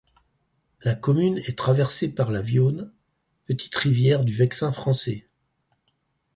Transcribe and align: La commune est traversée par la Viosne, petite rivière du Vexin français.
La 0.81 0.95
commune 0.95 1.37
est 1.37 1.55
traversée 1.55 2.09
par 2.09 2.31
la 2.31 2.41
Viosne, 2.41 2.91
petite 3.45 3.75
rivière 3.75 4.23
du 4.23 4.33
Vexin 4.33 4.71
français. 4.71 5.27